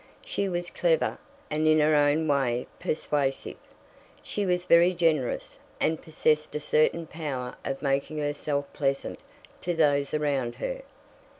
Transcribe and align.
She 0.25 0.49
was 0.49 0.71
clever, 0.71 1.19
and 1.51 1.67
in 1.67 1.77
her 1.77 1.95
own 1.95 2.27
way 2.27 2.65
persuasive. 2.79 3.57
She 4.23 4.47
was 4.47 4.63
very 4.65 4.95
generous, 4.95 5.59
and 5.79 6.01
possessed 6.01 6.55
a 6.55 6.59
certain 6.59 7.05
power 7.05 7.53
of 7.63 7.83
making 7.83 8.17
herself 8.17 8.65
pleasant 8.73 9.19
to 9.61 9.75
those 9.75 10.15
around 10.15 10.55
her. 10.55 10.81